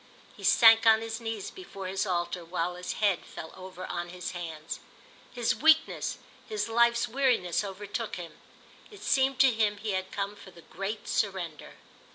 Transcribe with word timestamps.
He 0.35 0.43
sank 0.43 0.87
on 0.87 1.01
his 1.01 1.21
knees 1.21 1.51
before 1.51 1.85
his 1.85 2.07
altar 2.07 2.43
while 2.43 2.73
his 2.73 2.93
head 2.93 3.23
fell 3.23 3.53
over 3.55 3.85
on 3.85 4.09
his 4.09 4.31
hands. 4.31 4.79
His 5.31 5.55
weakness, 5.55 6.17
his 6.49 6.67
life's 6.67 7.07
weariness 7.07 7.63
overtook 7.63 8.15
him. 8.15 8.39
It 8.89 9.03
seemed 9.03 9.37
to 9.41 9.51
him 9.53 9.77
he 9.77 9.91
had 9.91 10.11
come 10.11 10.35
for 10.35 10.49
the 10.49 10.63
great 10.63 11.07
surrender. 11.07 11.73